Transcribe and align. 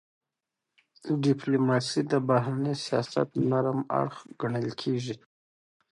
ډيپلوماسي 1.23 2.01
د 2.11 2.13
بهرني 2.27 2.73
سیاست 2.85 3.29
نرم 3.49 3.79
اړخ 4.01 4.15
ګڼل 4.41 4.69
کېږي. 4.81 5.15